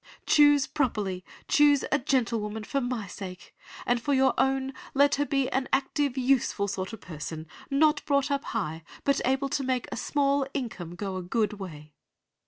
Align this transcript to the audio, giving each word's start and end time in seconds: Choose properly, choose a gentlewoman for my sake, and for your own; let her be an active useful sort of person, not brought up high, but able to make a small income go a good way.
Choose 0.25 0.65
properly, 0.65 1.23
choose 1.47 1.85
a 1.91 1.99
gentlewoman 1.99 2.63
for 2.63 2.81
my 2.81 3.05
sake, 3.05 3.53
and 3.85 4.01
for 4.01 4.15
your 4.15 4.33
own; 4.35 4.73
let 4.95 5.13
her 5.21 5.27
be 5.27 5.47
an 5.51 5.69
active 5.71 6.17
useful 6.17 6.67
sort 6.67 6.91
of 6.91 7.01
person, 7.01 7.45
not 7.69 8.03
brought 8.05 8.31
up 8.31 8.45
high, 8.45 8.81
but 9.03 9.21
able 9.23 9.49
to 9.49 9.63
make 9.63 9.85
a 9.91 9.95
small 9.97 10.47
income 10.55 10.95
go 10.95 11.17
a 11.17 11.21
good 11.21 11.53
way. 11.59 11.93